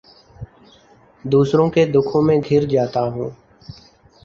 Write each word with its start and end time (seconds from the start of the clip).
دوسروں 1.25 1.69
کے 1.69 1.85
دکھوں 1.85 2.21
میں 2.21 2.37
گھر 2.49 2.65
جاتا 2.65 3.01
ہوں 3.05 3.29